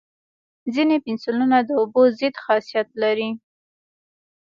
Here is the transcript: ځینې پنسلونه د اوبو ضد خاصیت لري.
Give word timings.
ځینې 0.73 0.95
پنسلونه 1.05 1.57
د 1.63 1.69
اوبو 1.81 2.01
ضد 2.17 2.35
خاصیت 2.43 2.87
لري. 3.01 3.29